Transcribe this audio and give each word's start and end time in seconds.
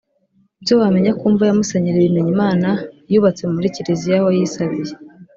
Ibyo 0.59 0.73
wamenya 0.81 1.11
ku 1.19 1.25
mva 1.31 1.43
ya 1.47 1.57
Musenyeri 1.59 2.03
Bimenyimana 2.05 2.69
yubatse 3.11 3.43
mu 3.51 3.57
Kiliziya 3.75 4.17
aho 4.19 4.27
yisabiye 4.37 4.93